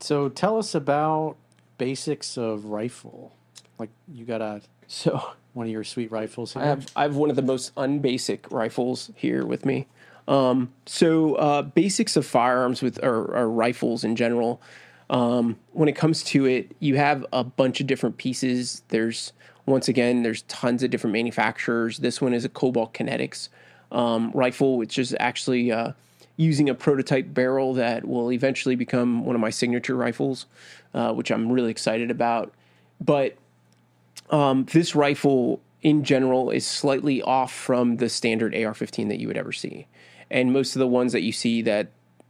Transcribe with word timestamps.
So 0.00 0.28
tell 0.28 0.58
us 0.58 0.74
about 0.74 1.36
basics 1.78 2.36
of 2.36 2.66
rifle. 2.66 3.32
Like 3.78 3.90
you 4.12 4.24
got 4.24 4.40
a 4.40 4.60
So 4.90 5.22
one 5.52 5.66
of 5.66 5.72
your 5.72 5.84
sweet 5.84 6.10
rifles 6.10 6.54
here. 6.54 6.62
I 6.62 6.66
have 6.66 6.90
I 6.96 7.02
have 7.02 7.14
one 7.14 7.30
of 7.30 7.36
the 7.36 7.42
most 7.42 7.72
unbasic 7.76 8.50
rifles 8.50 9.12
here 9.14 9.46
with 9.46 9.64
me. 9.64 9.86
Um, 10.26 10.72
so 10.84 11.36
uh, 11.36 11.62
basics 11.62 12.16
of 12.16 12.26
firearms 12.26 12.82
with 12.82 13.02
or, 13.04 13.36
or 13.36 13.48
rifles 13.48 14.02
in 14.02 14.16
general. 14.16 14.60
Um, 15.08 15.58
when 15.72 15.88
it 15.88 15.94
comes 15.94 16.24
to 16.24 16.46
it, 16.46 16.74
you 16.80 16.96
have 16.96 17.24
a 17.32 17.44
bunch 17.44 17.80
of 17.80 17.86
different 17.86 18.16
pieces. 18.16 18.82
There's 18.88 19.32
once 19.64 19.86
again, 19.86 20.24
there's 20.24 20.42
tons 20.42 20.82
of 20.82 20.90
different 20.90 21.12
manufacturers. 21.12 21.98
This 21.98 22.20
one 22.20 22.34
is 22.34 22.44
a 22.44 22.48
Cobalt 22.48 22.92
Kinetics 22.92 23.48
um, 23.92 24.32
rifle, 24.32 24.76
which 24.76 24.98
is 24.98 25.14
actually 25.20 25.70
uh, 25.70 25.92
using 26.40 26.70
a 26.70 26.74
prototype 26.74 27.34
barrel 27.34 27.74
that 27.74 28.08
will 28.08 28.32
eventually 28.32 28.74
become 28.74 29.26
one 29.26 29.36
of 29.36 29.40
my 29.42 29.50
signature 29.50 29.94
rifles, 29.94 30.46
uh, 30.94 31.12
which 31.12 31.30
I'm 31.30 31.52
really 31.52 31.70
excited 31.70 32.10
about. 32.10 32.54
But 32.98 33.36
um, 34.30 34.64
this 34.72 34.94
rifle 34.94 35.60
in 35.82 36.02
general 36.02 36.50
is 36.50 36.66
slightly 36.66 37.20
off 37.20 37.52
from 37.52 37.98
the 37.98 38.08
standard 38.08 38.54
AR-15 38.54 39.08
that 39.08 39.20
you 39.20 39.28
would 39.28 39.36
ever 39.36 39.52
see, 39.52 39.86
and 40.30 40.50
most 40.50 40.74
of 40.74 40.80
the 40.80 40.86
ones 40.86 41.12
that 41.12 41.20
you 41.20 41.32
see 41.32 41.60
that 41.62 41.88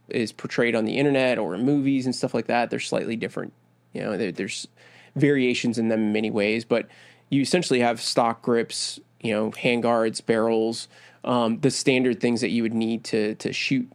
is 0.09 0.33
portrayed 0.33 0.75
on 0.75 0.83
the 0.83 0.97
internet 0.97 1.37
or 1.37 1.55
in 1.55 1.65
movies 1.65 2.05
and 2.05 2.13
stuff 2.13 2.33
like 2.33 2.47
that, 2.47 2.69
they're 2.69 2.79
slightly 2.81 3.15
different. 3.15 3.53
You 3.93 4.01
know, 4.01 4.17
there, 4.17 4.33
there's 4.33 4.67
variations 5.15 5.77
in 5.77 5.87
them 5.87 6.01
in 6.01 6.11
many 6.11 6.31
ways, 6.31 6.65
but 6.65 6.89
you 7.29 7.41
essentially 7.41 7.79
have 7.79 8.01
stock 8.01 8.41
grips, 8.41 8.99
you 9.21 9.31
know, 9.31 9.51
handguards, 9.51 10.25
barrels, 10.25 10.89
um, 11.23 11.61
the 11.61 11.71
standard 11.71 12.19
things 12.19 12.41
that 12.41 12.49
you 12.49 12.61
would 12.63 12.73
need 12.73 13.05
to 13.05 13.35
to 13.35 13.53
shoot 13.53 13.89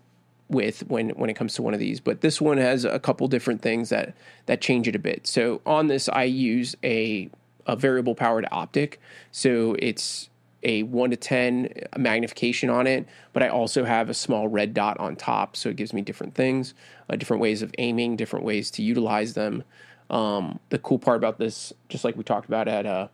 with 0.48 0.86
when 0.88 1.10
when 1.10 1.30
it 1.30 1.34
comes 1.34 1.54
to 1.54 1.62
one 1.62 1.74
of 1.74 1.80
these. 1.80 2.00
But 2.00 2.20
this 2.20 2.40
one 2.40 2.58
has 2.58 2.84
a 2.84 2.98
couple 2.98 3.26
different 3.28 3.62
things 3.62 3.88
that 3.88 4.14
that 4.46 4.60
change 4.60 4.88
it 4.88 4.94
a 4.94 4.98
bit. 4.98 5.26
So 5.26 5.60
on 5.66 5.88
this, 5.88 6.08
I 6.08 6.24
use 6.24 6.76
a 6.84 7.30
a 7.66 7.76
variable 7.76 8.14
powered 8.14 8.46
optic, 8.52 9.00
so 9.32 9.76
it's 9.78 10.28
a 10.62 10.84
one 10.84 11.10
to 11.10 11.16
ten 11.16 11.68
magnification 11.96 12.70
on 12.70 12.86
it. 12.86 13.06
But 13.32 13.42
I 13.42 13.48
also 13.48 13.84
have 13.84 14.08
a 14.08 14.14
small 14.14 14.48
red 14.48 14.72
dot 14.72 14.98
on 14.98 15.16
top, 15.16 15.56
so 15.56 15.68
it 15.68 15.76
gives 15.76 15.92
me 15.92 16.02
different 16.02 16.34
things, 16.34 16.74
uh, 17.10 17.16
different 17.16 17.40
ways 17.40 17.62
of 17.62 17.72
aiming, 17.78 18.16
different 18.16 18.44
ways 18.44 18.70
to 18.72 18.82
utilize 18.82 19.34
them. 19.34 19.64
Um, 20.08 20.60
the 20.68 20.78
cool 20.78 21.00
part 21.00 21.16
about 21.16 21.38
this, 21.38 21.72
just 21.88 22.04
like 22.04 22.16
we 22.16 22.22
talked 22.22 22.46
about 22.46 22.68
at 22.68 22.86
uh, 22.86 23.08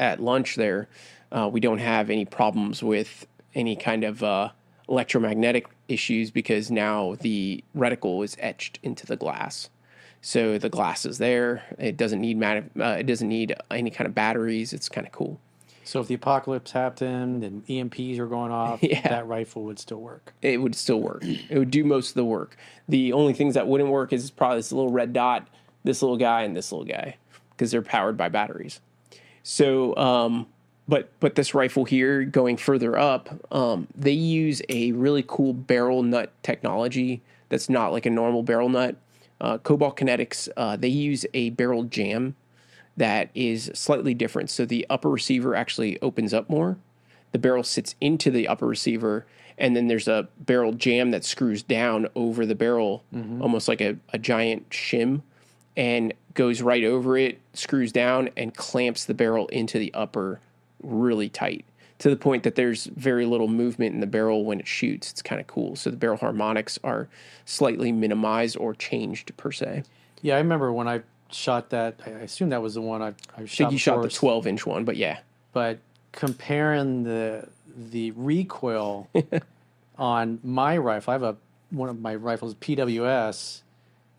at 0.00 0.20
lunch 0.20 0.56
there, 0.56 0.88
uh, 1.30 1.48
we 1.52 1.60
don't 1.60 1.78
have 1.78 2.08
any 2.08 2.24
problems 2.24 2.82
with 2.82 3.26
any 3.54 3.76
kind 3.76 4.04
of 4.04 4.22
uh, 4.22 4.48
electromagnetic 4.88 5.66
issues 5.88 6.30
because 6.30 6.70
now 6.70 7.16
the 7.20 7.62
reticle 7.76 8.24
is 8.24 8.36
etched 8.40 8.78
into 8.82 9.06
the 9.06 9.16
glass. 9.16 9.70
So 10.20 10.56
the 10.58 10.68
glass 10.70 11.04
is 11.04 11.18
there. 11.18 11.62
It 11.78 11.96
doesn't 11.96 12.20
need 12.20 12.42
uh, 12.42 12.62
it 12.98 13.04
doesn't 13.06 13.28
need 13.28 13.54
any 13.70 13.90
kind 13.90 14.06
of 14.06 14.14
batteries. 14.14 14.72
It's 14.72 14.88
kind 14.88 15.06
of 15.06 15.12
cool. 15.12 15.38
so 15.84 16.00
if 16.00 16.08
the 16.08 16.14
apocalypse 16.14 16.70
happened 16.72 17.44
and 17.44 17.66
EMPs 17.66 18.18
are 18.18 18.26
going 18.26 18.50
off, 18.50 18.78
Yeah. 18.82 19.06
that 19.08 19.26
rifle 19.26 19.64
would 19.64 19.78
still 19.78 20.00
work. 20.00 20.32
It 20.40 20.62
would 20.62 20.74
still 20.74 21.00
work. 21.00 21.22
It 21.24 21.58
would 21.58 21.70
do 21.70 21.84
most 21.84 22.10
of 22.10 22.14
the 22.14 22.24
work. 22.24 22.56
The 22.88 23.12
only 23.12 23.34
things 23.34 23.52
that 23.54 23.66
wouldn't 23.68 23.90
work 23.90 24.12
is 24.14 24.30
probably 24.30 24.58
this 24.58 24.72
little 24.72 24.90
red 24.92 25.12
dot, 25.12 25.46
this 25.84 26.00
little 26.00 26.16
guy, 26.16 26.42
and 26.44 26.56
this 26.56 26.72
little 26.72 26.86
guy 26.86 27.16
because 27.50 27.70
they're 27.70 27.82
powered 27.82 28.16
by 28.16 28.28
batteries. 28.30 28.80
So, 29.42 29.94
um, 29.96 30.46
but 30.86 31.10
but 31.20 31.34
this 31.34 31.54
rifle 31.54 31.84
here, 31.84 32.24
going 32.24 32.56
further 32.56 32.98
up, 32.98 33.30
um, 33.52 33.88
they 33.94 34.12
use 34.12 34.60
a 34.68 34.92
really 34.92 35.24
cool 35.26 35.52
barrel 35.52 36.02
nut 36.02 36.32
technology 36.42 37.22
that's 37.48 37.68
not 37.68 37.92
like 37.92 38.06
a 38.06 38.10
normal 38.10 38.42
barrel 38.42 38.68
nut. 38.68 38.96
Uh, 39.40 39.58
Cobalt 39.58 39.96
Kinetics, 39.96 40.48
uh, 40.56 40.76
they 40.76 40.88
use 40.88 41.26
a 41.34 41.50
barrel 41.50 41.84
jam 41.84 42.36
that 42.96 43.30
is 43.34 43.70
slightly 43.74 44.14
different. 44.14 44.50
So 44.50 44.64
the 44.64 44.86
upper 44.88 45.10
receiver 45.10 45.54
actually 45.54 46.00
opens 46.00 46.32
up 46.32 46.48
more. 46.48 46.76
The 47.32 47.38
barrel 47.38 47.64
sits 47.64 47.96
into 48.00 48.30
the 48.30 48.46
upper 48.46 48.66
receiver, 48.66 49.26
and 49.58 49.74
then 49.74 49.88
there's 49.88 50.06
a 50.06 50.28
barrel 50.38 50.72
jam 50.72 51.10
that 51.10 51.24
screws 51.24 51.62
down 51.62 52.06
over 52.14 52.46
the 52.46 52.54
barrel, 52.54 53.02
almost 53.42 53.66
like 53.66 53.80
a, 53.80 53.96
a 54.12 54.18
giant 54.18 54.70
shim, 54.70 55.22
and 55.76 56.14
goes 56.34 56.62
right 56.62 56.84
over 56.84 57.16
it, 57.18 57.40
screws 57.52 57.90
down, 57.90 58.30
and 58.36 58.54
clamps 58.54 59.04
the 59.04 59.14
barrel 59.14 59.48
into 59.48 59.80
the 59.80 59.92
upper 59.94 60.40
really 60.84 61.28
tight 61.28 61.64
to 61.98 62.10
the 62.10 62.16
point 62.16 62.42
that 62.42 62.54
there's 62.56 62.84
very 62.86 63.24
little 63.24 63.48
movement 63.48 63.94
in 63.94 64.00
the 64.00 64.06
barrel 64.06 64.44
when 64.44 64.60
it 64.60 64.66
shoots. 64.66 65.10
It's 65.10 65.22
kind 65.22 65.40
of 65.40 65.46
cool. 65.46 65.76
So 65.76 65.90
the 65.90 65.96
barrel 65.96 66.16
harmonics 66.16 66.78
are 66.84 67.08
slightly 67.44 67.92
minimized 67.92 68.56
or 68.56 68.74
changed 68.74 69.36
per 69.36 69.52
se. 69.52 69.84
Yeah, 70.22 70.34
I 70.34 70.38
remember 70.38 70.72
when 70.72 70.88
I 70.88 71.02
shot 71.30 71.70
that. 71.70 72.00
I 72.06 72.10
assume 72.10 72.48
that 72.50 72.62
was 72.62 72.74
the 72.74 72.80
one 72.82 73.00
I, 73.02 73.08
I 73.36 73.42
I 73.42 73.46
think 73.46 73.72
you 73.72 73.78
shot 73.78 74.02
the 74.02 74.08
12 74.08 74.46
inch 74.46 74.66
one, 74.66 74.84
but 74.84 74.96
yeah. 74.96 75.18
but 75.52 75.78
comparing 76.12 77.04
the 77.04 77.48
the 77.76 78.10
recoil 78.12 79.08
on 79.98 80.38
my 80.42 80.76
rifle, 80.76 81.10
I 81.10 81.14
have 81.14 81.22
a 81.22 81.36
one 81.70 81.88
of 81.88 82.00
my 82.00 82.14
rifles 82.14 82.54
PWS. 82.56 83.62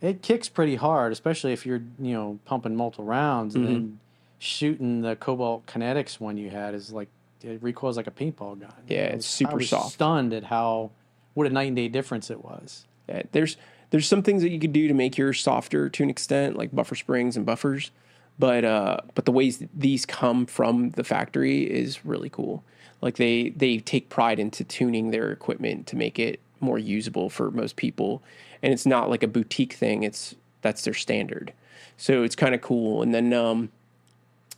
It 0.01 0.21
kicks 0.21 0.49
pretty 0.49 0.75
hard, 0.75 1.11
especially 1.11 1.53
if 1.53 1.65
you're 1.65 1.81
you 1.99 2.13
know 2.13 2.39
pumping 2.45 2.75
multiple 2.75 3.05
rounds 3.05 3.55
and 3.55 3.65
Mm-hmm. 3.65 3.73
then 3.73 3.99
shooting 4.40 5.01
the 5.01 5.16
Cobalt 5.16 5.66
Kinetics 5.66 6.19
one 6.19 6.38
you 6.38 6.50
had 6.50 6.73
is 6.73 6.91
like 6.91 7.09
it 7.41 7.62
recoils 7.62 7.97
like 7.97 8.07
a 8.07 8.12
paintball 8.12 8.59
gun. 8.59 8.73
Yeah, 8.88 9.06
it's 9.06 9.28
super 9.28 9.51
I 9.51 9.56
was 9.56 9.69
soft. 9.69 9.94
Stunned 9.94 10.34
at 10.34 10.46
how 10.46 10.91
what 11.34 11.47
a 11.47 11.50
night 11.50 11.68
and 11.68 11.75
day 11.75 11.88
difference 11.88 12.29
it 12.29 12.44
was. 12.44 12.85
Yeah, 13.07 13.23
there's 13.31 13.57
there's 13.91 14.07
some 14.07 14.23
things 14.23 14.41
that 14.41 14.50
you 14.50 14.59
could 14.59 14.73
do 14.73 14.88
to 14.88 14.94
make 14.94 15.18
yours 15.18 15.41
softer 15.41 15.90
to 15.90 16.03
an 16.03 16.09
extent, 16.09 16.57
like 16.57 16.73
buffer 16.73 16.96
springs 16.96 17.38
and 17.38 17.46
buffers. 17.46 17.91
But 18.38 18.66
uh, 18.66 18.97
but 19.13 19.25
the 19.25 19.31
ways 19.31 19.63
these 19.73 20.06
come 20.06 20.46
from 20.46 20.91
the 20.91 21.03
factory 21.03 21.63
is 21.63 22.03
really 22.06 22.29
cool. 22.29 22.63
Like 23.02 23.17
they 23.17 23.50
they 23.50 23.78
take 23.78 24.09
pride 24.09 24.40
into 24.40 24.63
tuning 24.63 25.12
their 25.12 25.31
equipment 25.31 25.88
to 25.88 25.96
make 25.96 26.19
it 26.19 26.40
more 26.59 26.79
usable 26.79 27.29
for 27.29 27.52
most 27.52 27.75
people, 27.75 28.23
and 28.62 28.73
it's 28.73 28.85
not 28.85 29.09
like 29.09 29.23
a 29.23 29.28
boutique 29.28 29.73
thing. 29.73 30.03
It's 30.03 30.35
that's 30.62 30.84
their 30.84 30.94
standard, 30.94 31.53
so 31.96 32.23
it's 32.23 32.35
kind 32.35 32.56
of 32.56 32.62
cool. 32.62 33.02
And 33.02 33.13
then 33.13 33.31
um, 33.31 33.69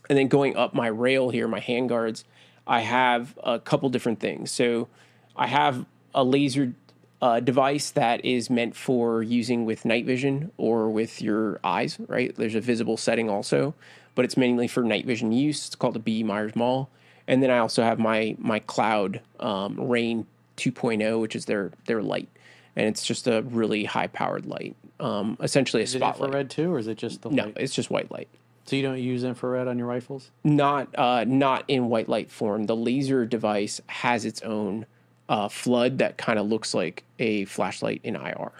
and 0.08 0.18
then 0.18 0.28
going 0.28 0.56
up 0.56 0.74
my 0.74 0.86
rail 0.88 1.30
here, 1.30 1.48
my 1.48 1.60
handguards, 1.60 2.24
I 2.66 2.80
have 2.80 3.38
a 3.42 3.58
couple 3.58 3.88
different 3.88 4.20
things. 4.20 4.50
So 4.50 4.88
I 5.36 5.46
have 5.46 5.86
a 6.14 6.24
laser 6.24 6.74
uh, 7.20 7.40
device 7.40 7.90
that 7.90 8.24
is 8.24 8.48
meant 8.50 8.76
for 8.76 9.22
using 9.22 9.64
with 9.64 9.84
night 9.84 10.06
vision 10.06 10.52
or 10.56 10.88
with 10.90 11.20
your 11.20 11.58
eyes, 11.64 11.98
right? 12.06 12.34
There's 12.34 12.54
a 12.54 12.60
visible 12.60 12.96
setting 12.96 13.28
also, 13.28 13.74
but 14.14 14.24
it's 14.24 14.36
mainly 14.36 14.68
for 14.68 14.82
night 14.82 15.04
vision 15.06 15.32
use. 15.32 15.66
It's 15.66 15.74
called 15.76 15.94
the 15.94 16.00
B 16.00 16.22
Meyers 16.22 16.54
MAWL. 16.54 16.88
And 17.26 17.42
then 17.42 17.50
I 17.50 17.58
also 17.58 17.82
have 17.82 17.98
my 17.98 18.36
my 18.38 18.58
cloud 18.60 19.20
um, 19.38 19.76
REIN 19.78 20.26
2.0, 20.56 21.20
which 21.20 21.36
is 21.36 21.44
their 21.44 21.72
their 21.86 22.02
light, 22.02 22.28
and 22.74 22.86
it's 22.86 23.04
just 23.04 23.26
a 23.26 23.42
really 23.42 23.84
high 23.84 24.06
powered 24.06 24.46
light, 24.46 24.76
um, 24.98 25.36
essentially 25.42 25.82
a 25.82 25.84
Is 25.84 25.94
it 25.94 25.98
spotlight. 25.98 26.28
infrared 26.28 26.48
too, 26.50 26.72
or 26.72 26.78
is 26.78 26.86
it 26.86 26.96
just 26.96 27.20
the 27.20 27.30
No, 27.30 27.44
light? 27.44 27.56
it's 27.58 27.74
just 27.74 27.90
white 27.90 28.10
light 28.10 28.28
So 28.68 28.76
you 28.76 28.82
don't 28.82 28.98
use 28.98 29.24
infrared 29.24 29.66
on 29.66 29.78
your 29.78 29.86
rifles? 29.86 30.30
not 30.44 30.88
uh, 30.98 31.24
not 31.26 31.64
in 31.68 31.88
white 31.88 32.06
light 32.06 32.30
form. 32.30 32.66
The 32.66 32.76
laser 32.76 33.24
device 33.24 33.80
has 33.86 34.26
its 34.26 34.42
own 34.42 34.84
uh, 35.26 35.48
flood 35.48 35.96
that 35.98 36.18
kind 36.18 36.38
of 36.38 36.48
looks 36.48 36.74
like 36.74 37.04
a 37.18 37.46
flashlight 37.46 38.02
in 38.04 38.14
IR. 38.14 38.52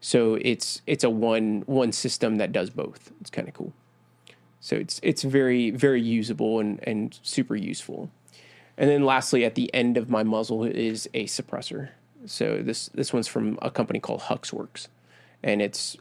So 0.00 0.36
it's 0.36 0.80
it's 0.86 1.02
a 1.02 1.10
one 1.10 1.64
one 1.66 1.90
system 1.90 2.36
that 2.36 2.52
does 2.52 2.70
both. 2.70 3.10
It's 3.20 3.30
kind 3.30 3.48
of 3.48 3.54
cool. 3.54 3.72
So 4.60 4.76
it's 4.76 5.00
it's 5.02 5.24
very 5.24 5.70
very 5.70 6.02
usable 6.02 6.60
and 6.60 6.78
and 6.84 7.18
super 7.24 7.56
useful. 7.56 8.12
And 8.76 8.88
then 8.88 9.04
lastly, 9.04 9.44
at 9.44 9.56
the 9.56 9.74
end 9.74 9.96
of 9.96 10.08
my 10.08 10.22
muzzle 10.22 10.62
is 10.62 11.08
a 11.14 11.24
suppressor. 11.24 11.88
So 12.26 12.62
this 12.62 12.90
this 12.94 13.12
one's 13.12 13.26
from 13.26 13.58
a 13.60 13.72
company 13.72 13.98
called 13.98 14.20
HUXWRX, 14.20 14.86
and 15.42 15.60
it's 15.60 15.96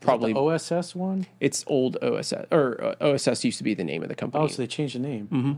probably 0.00 0.32
the 0.32 0.38
OSS 0.38 0.94
one. 0.94 1.26
it's 1.40 1.64
old 1.66 1.96
OSS 2.02 2.32
or 2.50 2.94
uh, 3.00 3.04
OSS 3.12 3.44
used 3.44 3.58
to 3.58 3.64
be 3.64 3.74
the 3.74 3.84
name 3.84 4.02
of 4.02 4.08
the 4.08 4.14
company 4.14 4.44
Oh, 4.44 4.46
so 4.46 4.56
they 4.62 4.66
changed 4.66 4.94
the 4.94 5.00
name. 5.00 5.28
Mm-hmm. 5.32 5.52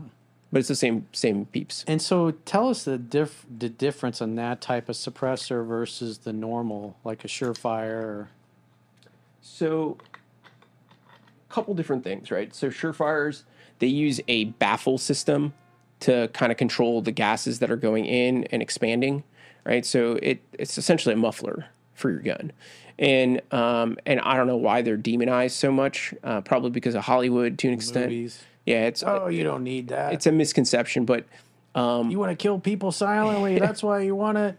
but 0.51 0.59
it's 0.59 0.67
the 0.67 0.75
same 0.75 1.07
same 1.13 1.45
peeps. 1.45 1.83
And 1.87 2.01
so, 2.01 2.31
tell 2.31 2.69
us 2.69 2.83
the 2.83 2.97
diff 2.97 3.45
the 3.55 3.69
difference 3.69 4.21
on 4.21 4.35
that 4.35 4.61
type 4.61 4.89
of 4.89 4.95
suppressor 4.95 5.65
versus 5.65 6.19
the 6.19 6.33
normal, 6.33 6.97
like 7.03 7.23
a 7.23 7.27
Surefire. 7.27 8.03
Or, 8.03 8.29
So, 9.41 9.97
a 11.49 11.53
couple 11.53 11.73
different 11.73 12.03
things, 12.03 12.31
right? 12.31 12.53
So, 12.53 12.69
Surefires 12.69 13.43
they 13.79 13.87
use 13.87 14.21
a 14.27 14.45
baffle 14.45 14.97
system 14.99 15.53
to 16.01 16.29
kind 16.33 16.51
of 16.51 16.57
control 16.57 17.01
the 17.01 17.11
gases 17.11 17.59
that 17.59 17.69
are 17.71 17.75
going 17.75 18.05
in 18.05 18.43
and 18.45 18.61
expanding, 18.61 19.23
right? 19.63 19.85
So 19.85 20.13
it 20.21 20.41
it's 20.53 20.77
essentially 20.77 21.13
a 21.13 21.17
muffler 21.17 21.67
for 22.01 22.09
your 22.09 22.19
gun, 22.19 22.51
and 22.99 23.41
um, 23.51 23.97
and 24.05 24.19
I 24.19 24.35
don't 24.35 24.47
know 24.47 24.57
why 24.57 24.81
they're 24.81 24.97
demonized 24.97 25.55
so 25.55 25.71
much. 25.71 26.13
Uh, 26.23 26.41
probably 26.41 26.71
because 26.71 26.95
of 26.95 27.03
Hollywood 27.03 27.57
to 27.59 27.67
an 27.67 27.73
extent. 27.73 28.05
movies. 28.07 28.43
Yeah, 28.65 28.85
it's 28.87 29.03
Oh, 29.03 29.27
you 29.27 29.43
don't 29.43 29.63
need 29.63 29.87
that. 29.87 30.13
it's 30.13 30.27
a 30.27 30.31
misconception, 30.31 31.05
but 31.05 31.25
you 31.75 32.19
want 32.19 32.31
to 32.31 32.35
kill 32.35 32.59
people 32.59 32.91
silently. 32.91 33.57
That's 33.65 33.81
why 33.81 34.01
you 34.01 34.13
want 34.15 34.37
it. 34.37 34.57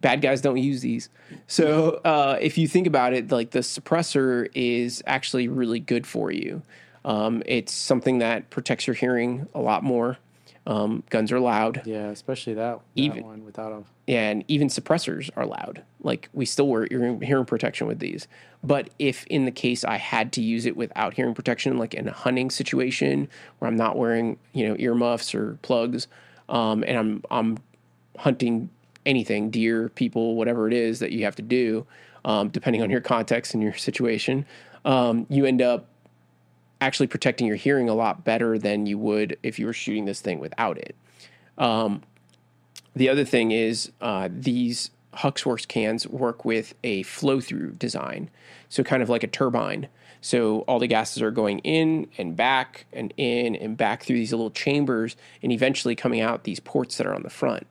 bad 0.00 0.20
guys 0.22 0.40
don't 0.40 0.56
use 0.56 0.80
these. 0.80 1.08
So 1.46 2.00
uh, 2.04 2.38
if 2.40 2.56
you 2.58 2.66
think 2.68 2.86
about 2.86 3.12
it, 3.12 3.30
like 3.30 3.50
the 3.50 3.60
suppressor 3.60 4.48
is 4.54 5.02
actually 5.06 5.48
really 5.48 5.80
good 5.80 6.06
for 6.06 6.30
you. 6.32 6.62
Um, 7.04 7.42
it's 7.46 7.72
something 7.72 8.18
that 8.18 8.50
protects 8.50 8.86
your 8.86 8.94
hearing 8.94 9.46
a 9.54 9.60
lot 9.60 9.84
more. 9.84 10.18
Um, 10.66 11.04
guns 11.10 11.30
are 11.30 11.38
loud. 11.38 11.82
Yeah, 11.84 12.08
especially 12.08 12.54
that, 12.54 12.78
that 12.78 13.00
Even- 13.00 13.24
one 13.24 13.44
without 13.44 13.70
a. 13.72 13.84
and 14.10 14.44
even 14.48 14.66
suppressors 14.68 15.30
are 15.36 15.46
loud. 15.46 15.82
Like 16.02 16.28
we 16.32 16.44
still 16.44 16.66
wear 16.68 16.86
hearing, 16.90 17.20
hearing 17.20 17.44
protection 17.44 17.86
with 17.86 18.00
these. 18.00 18.26
But 18.64 18.90
if 18.98 19.24
in 19.26 19.44
the 19.44 19.52
case 19.52 19.84
I 19.84 19.96
had 19.96 20.32
to 20.32 20.42
use 20.42 20.66
it 20.66 20.76
without 20.76 21.14
hearing 21.14 21.34
protection, 21.34 21.78
like 21.78 21.94
in 21.94 22.08
a 22.08 22.12
hunting 22.12 22.50
situation 22.50 23.28
where 23.58 23.68
I'm 23.68 23.76
not 23.76 23.96
wearing 23.96 24.38
you 24.52 24.68
know 24.68 24.74
earmuffs 24.78 25.34
or 25.36 25.58
plugs, 25.62 26.08
um, 26.48 26.82
and 26.84 26.98
I'm 26.98 27.22
I'm 27.30 27.58
hunting 28.18 28.68
anything, 29.04 29.50
deer, 29.50 29.88
people, 29.90 30.34
whatever 30.34 30.66
it 30.66 30.72
is 30.74 30.98
that 30.98 31.12
you 31.12 31.22
have 31.24 31.36
to 31.36 31.42
do, 31.42 31.86
um, 32.24 32.48
depending 32.48 32.82
on 32.82 32.90
your 32.90 33.00
context 33.00 33.54
and 33.54 33.62
your 33.62 33.74
situation, 33.74 34.44
um, 34.84 35.26
you 35.28 35.46
end 35.46 35.62
up 35.62 35.86
actually 36.80 37.06
protecting 37.06 37.46
your 37.46 37.56
hearing 37.56 37.88
a 37.88 37.94
lot 37.94 38.24
better 38.24 38.58
than 38.58 38.86
you 38.86 38.98
would 38.98 39.38
if 39.42 39.58
you 39.58 39.66
were 39.66 39.72
shooting 39.72 40.04
this 40.04 40.20
thing 40.20 40.38
without 40.40 40.78
it. 40.78 40.96
The 42.96 43.10
other 43.10 43.26
thing 43.26 43.50
is 43.52 43.92
uh, 44.00 44.30
these 44.32 44.90
HUXWRX 45.16 45.68
cans 45.68 46.08
work 46.08 46.44
with 46.44 46.74
a 46.82 47.02
flow 47.04 47.40
through 47.40 47.72
design. 47.72 48.30
So, 48.70 48.82
kind 48.82 49.02
of 49.02 49.10
like 49.10 49.22
a 49.22 49.28
turbine. 49.28 49.88
So, 50.22 50.60
all 50.60 50.78
the 50.78 50.86
gases 50.86 51.22
are 51.22 51.30
going 51.30 51.58
in 51.60 52.08
and 52.16 52.34
back 52.36 52.86
and 52.92 53.12
in 53.18 53.54
and 53.54 53.76
back 53.76 54.02
through 54.02 54.16
these 54.16 54.32
little 54.32 54.50
chambers 54.50 55.14
and 55.42 55.52
eventually 55.52 55.94
coming 55.94 56.20
out 56.20 56.44
these 56.44 56.58
ports 56.60 56.96
that 56.96 57.06
are 57.06 57.14
on 57.14 57.22
the 57.22 57.30
front. 57.30 57.66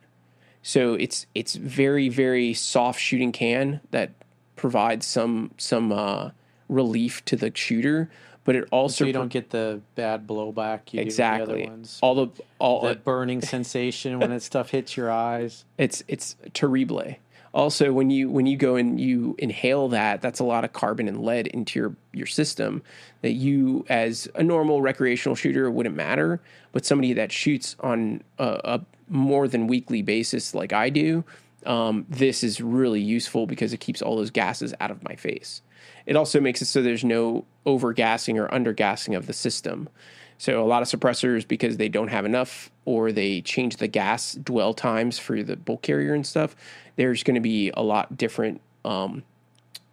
So, 0.61 0.93
it's 0.93 1.25
it's 1.33 1.55
very, 1.55 2.07
very 2.07 2.53
soft 2.53 2.99
shooting 2.99 3.31
can 3.31 3.81
that 3.89 4.11
provides 4.55 5.07
some 5.07 5.51
some 5.57 5.91
uh, 5.91 6.31
relief 6.69 7.25
to 7.25 7.35
the 7.35 7.51
shooter, 7.55 8.11
but 8.45 8.55
it 8.55 8.67
also 8.71 9.03
So 9.03 9.07
you 9.07 9.13
don't 9.13 9.27
get 9.31 9.49
the 9.49 9.81
bad 9.95 10.25
blowback 10.25 10.93
you 10.93 10.99
do 10.99 11.01
the 11.01 11.01
exactly 11.01 11.63
other 11.63 11.71
ones. 11.71 11.99
all 12.01 12.15
the 12.15 12.43
all 12.59 12.81
That 12.83 13.03
burning 13.03 13.41
sensation 13.41 14.19
when 14.19 14.29
that 14.29 14.41
stuff 14.41 14.69
hits 14.69 14.95
your 14.95 15.11
eyes. 15.11 15.65
it's 15.77 16.03
it's 16.07 16.37
terrible. 16.53 17.03
Also, 17.53 17.93
when 17.93 18.09
you 18.09 18.29
when 18.29 18.45
you 18.45 18.57
go 18.57 18.75
and 18.75 18.99
you 18.99 19.35
inhale 19.39 19.87
that, 19.89 20.21
that's 20.21 20.39
a 20.39 20.43
lot 20.43 20.63
of 20.65 20.73
carbon 20.73 21.07
and 21.07 21.23
lead 21.23 21.47
into 21.47 21.79
your 21.79 21.95
your 22.13 22.27
system 22.27 22.83
that 23.21 23.31
you, 23.31 23.85
as 23.89 24.27
a 24.35 24.43
normal 24.43 24.81
recreational 24.81 25.35
shooter, 25.35 25.71
wouldn't 25.71 25.95
matter. 25.95 26.41
But 26.73 26.85
somebody 26.85 27.13
that 27.13 27.31
shoots 27.31 27.75
on 27.79 28.23
a, 28.37 28.59
a 28.65 28.81
more 29.07 29.47
than 29.47 29.67
weekly 29.67 30.01
basis, 30.01 30.53
like 30.53 30.73
I 30.73 30.89
do, 30.89 31.23
um, 31.65 32.05
this 32.09 32.43
is 32.43 32.59
really 32.59 32.99
useful 33.01 33.47
because 33.47 33.71
it 33.71 33.79
keeps 33.79 34.01
all 34.01 34.17
those 34.17 34.31
gases 34.31 34.73
out 34.81 34.91
of 34.91 35.01
my 35.03 35.15
face. 35.15 35.61
It 36.05 36.15
also 36.15 36.39
makes 36.39 36.61
it 36.61 36.65
so 36.65 36.81
there's 36.81 37.03
no 37.03 37.45
overgassing 37.65 38.39
or 38.39 38.47
undergassing 38.49 39.17
of 39.17 39.27
the 39.27 39.33
system. 39.33 39.89
So 40.37 40.61
a 40.61 40.67
lot 40.67 40.81
of 40.81 40.87
suppressors 40.87 41.47
because 41.47 41.77
they 41.77 41.89
don't 41.89 42.09
have 42.09 42.25
enough 42.25 42.69
or 42.83 43.11
they 43.11 43.41
change 43.41 43.77
the 43.77 43.87
gas 43.87 44.33
dwell 44.33 44.73
times 44.73 45.17
for 45.17 45.41
the 45.41 45.55
bolt 45.55 45.81
carrier 45.81 46.13
and 46.13 46.27
stuff. 46.27 46.55
There's 46.97 47.23
going 47.23 47.35
to 47.35 47.41
be 47.41 47.71
a 47.71 47.81
lot 47.81 48.17
different 48.17 48.61
um, 48.83 49.23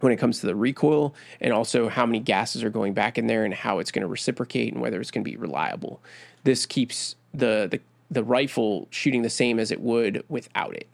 when 0.00 0.12
it 0.12 0.16
comes 0.16 0.40
to 0.40 0.46
the 0.46 0.56
recoil 0.56 1.14
and 1.40 1.52
also 1.52 1.88
how 1.88 2.04
many 2.04 2.18
gases 2.18 2.64
are 2.64 2.70
going 2.70 2.92
back 2.92 3.18
in 3.18 3.28
there 3.28 3.44
and 3.44 3.54
how 3.54 3.78
it's 3.78 3.92
going 3.92 4.02
to 4.02 4.08
reciprocate 4.08 4.72
and 4.72 4.82
whether 4.82 5.00
it's 5.00 5.12
going 5.12 5.24
to 5.24 5.30
be 5.30 5.36
reliable. 5.36 6.00
This 6.44 6.66
keeps 6.66 7.14
the, 7.32 7.68
the 7.70 7.80
the 8.12 8.22
rifle 8.22 8.86
shooting 8.90 9.22
the 9.22 9.30
same 9.30 9.58
as 9.58 9.70
it 9.70 9.80
would 9.80 10.22
without 10.28 10.76
it. 10.76 10.86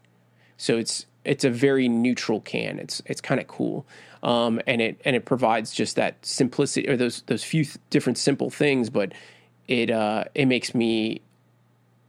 So 0.57 0.79
it's 0.79 1.05
it's 1.25 1.45
a 1.45 1.51
very 1.51 1.89
neutral 1.89 2.41
can. 2.41 2.79
It's 2.79 3.03
it's 3.07 3.21
kind 3.21 3.41
of 3.41 3.47
cool, 3.47 3.87
um, 4.23 4.61
and 4.67 4.81
it 4.81 5.01
and 5.05 5.15
it 5.17 5.25
provides 5.25 5.73
just 5.73 5.97
that 5.97 6.25
simplicity 6.25 6.89
or 6.89 6.97
those 6.97 7.23
those 7.23 7.45
few 7.45 7.65
th- 7.65 7.77
different 7.91 8.19
simple 8.19 8.51
things, 8.51 8.91
but 8.91 9.13
it 9.67 9.91
uh, 9.91 10.25
it 10.35 10.47
makes 10.47 10.75
me 10.75 11.21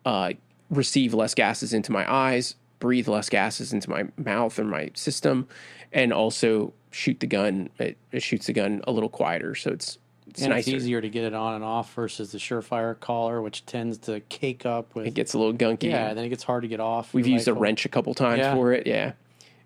uh, 0.06 0.34
receive 0.70 1.14
less 1.14 1.34
gases 1.34 1.74
into 1.74 1.92
my 1.92 2.12
eyes, 2.12 2.56
breathe 2.80 3.08
less 3.08 3.30
gases 3.30 3.74
into 3.74 3.90
my 3.90 4.06
mouth 4.18 4.58
or 4.58 4.64
my 4.64 4.92
system, 4.94 5.48
and 5.92 6.14
also 6.14 6.74
shoot 6.92 7.20
the 7.20 7.28
gun. 7.28 7.70
It, 7.78 7.98
it 8.12 8.24
shoots 8.24 8.48
the 8.48 8.54
gun 8.54 8.82
a 8.88 8.92
little 8.92 9.10
quieter, 9.10 9.56
so 9.56 9.72
it's 9.72 9.98
it's 10.30 10.42
and 10.42 10.50
nicer. 10.52 10.70
it's 10.72 10.84
easier 10.84 11.02
to 11.02 11.10
get 11.10 11.24
it 11.26 11.34
on 11.34 11.56
and 11.56 11.64
off 11.64 11.94
versus 11.94 12.32
the 12.32 12.38
Surefire 12.38 13.00
collar, 13.00 13.42
which 13.42 13.66
tends 13.66 13.98
to 14.00 14.20
cake 14.22 14.66
up 14.66 14.96
with. 14.96 15.08
It 15.08 15.14
gets 15.14 15.34
a 15.34 15.38
little 15.40 15.54
gunky. 15.54 15.84
yeah, 15.90 16.14
then 16.14 16.26
it 16.26 16.30
gets 16.30 16.44
hard 16.44 16.64
to 16.64 16.68
get 16.68 16.80
off. 16.80 17.14
We've 17.14 17.28
used 17.28 17.48
a 17.48 17.54
wrench 17.54 17.86
a 17.86 17.90
couple 17.90 18.14
times 18.14 18.40
Yeah. 18.40 18.54
for 18.54 18.72
it, 18.74 18.88
yeah. 18.88 19.14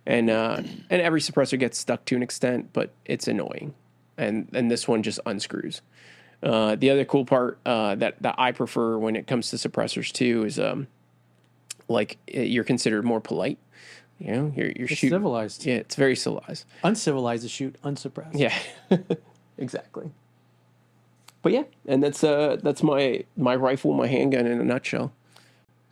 And 0.06 0.30
uh, 0.30 0.62
and 0.90 1.02
every 1.02 1.22
suppressor 1.22 1.58
gets 1.58 1.78
stuck 1.78 2.04
to 2.06 2.16
an 2.16 2.24
extent, 2.24 2.70
but 2.74 2.92
it's 3.06 3.28
annoying. 3.28 3.74
And 4.18 4.50
and 4.54 4.70
this 4.70 4.88
one 4.88 5.02
just 5.04 5.20
unscrews. 5.26 5.82
Uh, 6.42 6.76
the 6.76 6.90
other 6.90 7.06
cool 7.06 7.24
part 7.26 7.58
uh, 7.66 7.96
that 7.96 8.22
that 8.22 8.36
I 8.38 8.52
prefer 8.52 8.98
when 8.98 9.16
it 9.16 9.28
comes 9.28 9.50
to 9.52 9.56
suppressors 9.56 10.12
too 10.12 10.44
is 10.44 10.60
um, 10.60 10.88
like 11.88 12.18
uh, 12.36 12.42
you're 12.42 12.66
considered 12.66 13.06
more 13.06 13.22
polite. 13.22 13.60
You 14.20 14.32
know, 14.34 14.54
you're 14.56 14.72
you're 14.76 14.88
civilized. 14.90 15.66
Yeah, 15.66 15.76
it's 15.76 15.96
very 15.96 16.16
civilized. 16.18 16.66
Uncivilized 16.84 17.44
to 17.44 17.50
shoot 17.50 17.76
unsuppressed. 17.84 18.36
Yeah, 18.36 18.54
exactly. 19.58 20.12
But 21.44 21.52
yeah, 21.52 21.64
and 21.86 22.02
that's 22.02 22.24
uh 22.24 22.58
that's 22.64 22.82
my 22.82 23.24
my 23.38 23.56
rifle, 23.56 23.94
my 23.94 24.08
handgun 24.08 24.48
in 24.48 24.60
a 24.60 24.64
nutshell. 24.64 25.14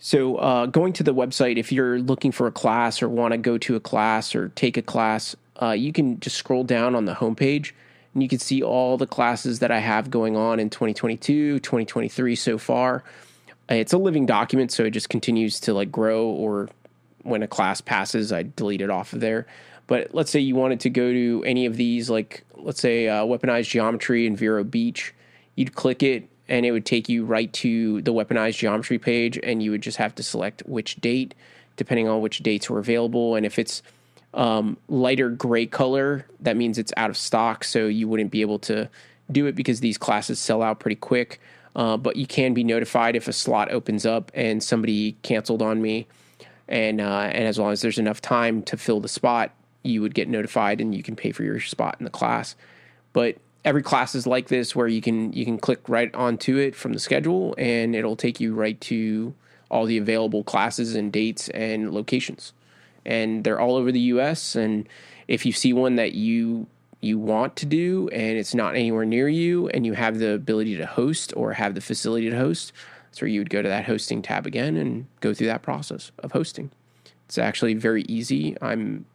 So 0.03 0.37
uh, 0.37 0.65
going 0.65 0.93
to 0.93 1.03
the 1.03 1.13
website, 1.13 1.57
if 1.57 1.71
you're 1.71 1.99
looking 1.99 2.31
for 2.31 2.47
a 2.47 2.51
class 2.51 3.03
or 3.03 3.09
want 3.09 3.33
to 3.33 3.37
go 3.37 3.59
to 3.59 3.75
a 3.75 3.79
class 3.79 4.33
or 4.33 4.49
take 4.55 4.75
a 4.75 4.81
class, 4.81 5.35
uh, 5.61 5.71
you 5.71 5.93
can 5.93 6.19
just 6.19 6.37
scroll 6.37 6.63
down 6.63 6.95
on 6.95 7.05
the 7.05 7.13
homepage 7.13 7.73
and 8.15 8.23
you 8.23 8.27
can 8.27 8.39
see 8.39 8.63
all 8.63 8.97
the 8.97 9.05
classes 9.05 9.59
that 9.59 9.69
I 9.69 9.77
have 9.77 10.09
going 10.09 10.35
on 10.35 10.59
in 10.59 10.71
2022, 10.71 11.59
2023 11.59 12.35
so 12.35 12.57
far. 12.57 13.03
It's 13.69 13.93
a 13.93 13.97
living 13.99 14.25
document, 14.25 14.71
so 14.71 14.83
it 14.85 14.89
just 14.89 15.09
continues 15.09 15.59
to 15.61 15.73
like 15.73 15.91
grow 15.91 16.25
or 16.25 16.69
when 17.21 17.43
a 17.43 17.47
class 17.47 17.79
passes, 17.79 18.33
I 18.33 18.43
delete 18.55 18.81
it 18.81 18.89
off 18.89 19.13
of 19.13 19.19
there. 19.19 19.45
But 19.85 20.15
let's 20.15 20.31
say 20.31 20.39
you 20.39 20.55
wanted 20.55 20.79
to 20.81 20.89
go 20.89 21.11
to 21.11 21.43
any 21.45 21.65
of 21.67 21.77
these, 21.77 22.09
like 22.09 22.43
let's 22.55 22.81
say 22.81 23.07
uh, 23.07 23.23
weaponized 23.23 23.69
geometry 23.69 24.25
and 24.25 24.37
Vero 24.37 24.63
Beach, 24.63 25.13
you'd 25.55 25.75
click 25.75 26.03
it 26.03 26.29
and 26.47 26.65
it 26.65 26.71
would 26.71 26.85
take 26.85 27.07
you 27.07 27.23
right 27.23 27.51
to 27.53 28.01
the 28.01 28.13
weaponized 28.13 28.57
geometry 28.57 28.99
page, 28.99 29.39
and 29.41 29.63
you 29.63 29.71
would 29.71 29.81
just 29.81 29.97
have 29.97 30.13
to 30.15 30.23
select 30.23 30.61
which 30.65 30.97
date, 30.97 31.33
depending 31.77 32.09
on 32.09 32.19
which 32.21 32.39
dates 32.39 32.69
were 32.69 32.79
available. 32.79 33.35
And 33.35 33.45
if 33.45 33.57
it's 33.57 33.81
um, 34.33 34.75
lighter 34.89 35.29
gray 35.29 35.65
color, 35.65 36.25
that 36.41 36.57
means 36.57 36.77
it's 36.77 36.91
out 36.97 37.09
of 37.09 37.15
stock, 37.15 37.63
so 37.63 37.87
you 37.87 38.07
wouldn't 38.07 38.31
be 38.31 38.41
able 38.41 38.59
to 38.59 38.89
do 39.31 39.45
it 39.45 39.55
because 39.55 39.79
these 39.79 39.97
classes 39.97 40.39
sell 40.39 40.61
out 40.61 40.79
pretty 40.79 40.95
quick. 40.97 41.39
Uh, 41.73 41.95
but 41.95 42.17
you 42.17 42.27
can 42.27 42.53
be 42.53 42.65
notified 42.65 43.15
if 43.15 43.29
a 43.29 43.33
slot 43.33 43.71
opens 43.71 44.05
up 44.05 44.29
and 44.35 44.61
somebody 44.61 45.15
canceled 45.21 45.61
on 45.61 45.81
me 45.81 46.05
and 46.71 47.01
uh, 47.01 47.29
and 47.33 47.45
as 47.45 47.59
long 47.59 47.73
as 47.73 47.81
there's 47.81 47.99
enough 47.99 48.21
time 48.21 48.63
to 48.63 48.77
fill 48.77 49.01
the 49.01 49.09
spot, 49.09 49.51
you 49.83 50.01
would 50.01 50.15
get 50.15 50.29
notified 50.29 50.79
and 50.79 50.95
you 50.95 51.03
can 51.03 51.17
pay 51.17 51.33
for 51.33 51.43
your 51.43 51.59
spot 51.59 51.97
in 51.99 52.05
the 52.05 52.09
class. 52.09 52.55
But 53.11 53.35
every 53.63 53.83
class 53.83 54.15
is 54.15 54.25
like 54.25 54.47
this, 54.47 54.75
where 54.75 54.87
you 54.87 55.01
can 55.01 55.33
you 55.33 55.45
can 55.45 55.57
click 55.57 55.87
right 55.87 56.13
onto 56.15 56.57
it 56.57 56.75
from 56.75 56.93
the 56.93 56.99
schedule, 56.99 57.55
and 57.57 57.95
it'll 57.95 58.15
take 58.15 58.39
you 58.39 58.53
right 58.53 58.79
to 58.81 59.33
all 59.69 59.85
the 59.85 59.97
available 59.97 60.43
classes 60.43 60.95
and 60.95 61.11
dates 61.11 61.49
and 61.49 61.93
locations, 61.93 62.53
and 63.05 63.43
they're 63.43 63.59
all 63.59 63.75
over 63.75 63.91
the 63.91 63.99
U.S. 63.99 64.55
And 64.55 64.87
if 65.27 65.45
you 65.45 65.51
see 65.51 65.73
one 65.73 65.95
that 65.95 66.13
you 66.13 66.67
you 67.01 67.17
want 67.17 67.55
to 67.55 67.65
do 67.65 68.07
and 68.09 68.37
it's 68.37 68.53
not 68.53 68.75
anywhere 68.75 69.05
near 69.05 69.27
you 69.27 69.67
and 69.69 69.87
you 69.87 69.93
have 69.93 70.19
the 70.19 70.33
ability 70.33 70.77
to 70.77 70.85
host 70.85 71.33
or 71.35 71.53
have 71.53 71.73
the 71.73 71.81
facility 71.81 72.29
to 72.29 72.37
host 72.37 72.71
where 73.19 73.27
you 73.27 73.41
would 73.41 73.49
go 73.49 73.61
to 73.61 73.67
that 73.67 73.85
hosting 73.85 74.21
tab 74.21 74.47
again 74.47 74.77
and 74.77 75.05
go 75.19 75.33
through 75.33 75.47
that 75.47 75.61
process 75.61 76.11
of 76.19 76.31
hosting. 76.31 76.71
It's 77.25 77.37
actually 77.37 77.73
very 77.73 78.03
easy. 78.03 78.55
I'm 78.61 79.05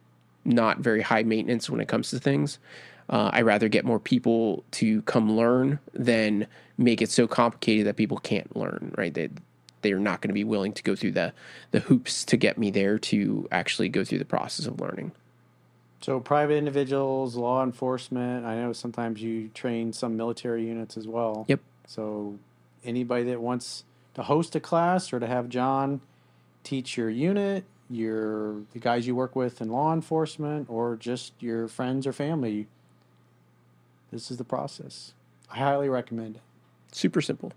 not 0.45 0.79
very 0.79 1.01
high 1.01 1.23
maintenance 1.23 1.69
when 1.69 1.81
it 1.81 1.87
comes 1.87 2.11
to 2.11 2.19
things 2.19 2.59
uh, 3.09 3.29
i 3.33 3.41
rather 3.41 3.69
get 3.69 3.85
more 3.85 3.99
people 3.99 4.63
to 4.71 5.01
come 5.03 5.35
learn 5.35 5.79
than 5.93 6.47
make 6.77 7.01
it 7.01 7.09
so 7.09 7.27
complicated 7.27 7.85
that 7.87 7.95
people 7.95 8.17
can't 8.17 8.55
learn 8.55 8.93
right 8.97 9.13
they, 9.13 9.29
they're 9.81 9.99
not 9.99 10.21
going 10.21 10.29
to 10.29 10.33
be 10.33 10.43
willing 10.43 10.73
to 10.73 10.83
go 10.83 10.95
through 10.95 11.11
the, 11.11 11.33
the 11.71 11.79
hoops 11.81 12.25
to 12.25 12.37
get 12.37 12.57
me 12.57 12.71
there 12.71 12.97
to 12.97 13.47
actually 13.51 13.89
go 13.89 14.03
through 14.03 14.17
the 14.17 14.25
process 14.25 14.65
of 14.65 14.79
learning 14.81 15.11
So 16.01 16.19
private 16.19 16.55
individuals, 16.55 17.35
law 17.35 17.63
enforcement. 17.63 18.45
I 18.45 18.55
know 18.55 18.73
sometimes 18.73 19.21
you 19.21 19.49
train 19.53 19.93
some 19.93 20.17
military 20.17 20.65
units 20.65 20.97
as 20.97 21.07
well. 21.07 21.45
Yep. 21.47 21.59
So 21.87 22.37
anybody 22.83 23.23
that 23.25 23.41
wants 23.41 23.83
to 24.15 24.23
host 24.23 24.55
a 24.55 24.59
class 24.59 25.13
or 25.13 25.19
to 25.19 25.27
have 25.27 25.49
John 25.49 26.01
teach 26.63 26.97
your 26.97 27.09
unit, 27.09 27.63
your 27.89 28.61
the 28.73 28.79
guys 28.79 29.07
you 29.07 29.15
work 29.15 29.35
with 29.35 29.61
in 29.61 29.69
law 29.69 29.93
enforcement, 29.93 30.69
or 30.69 30.97
just 30.97 31.33
your 31.39 31.67
friends 31.67 32.05
or 32.05 32.13
family, 32.13 32.67
this 34.11 34.31
is 34.31 34.37
the 34.37 34.43
process. 34.43 35.13
I 35.51 35.57
highly 35.59 35.89
recommend 35.89 36.35
it. 36.37 36.41
super 36.91 37.21
simple 37.21 37.51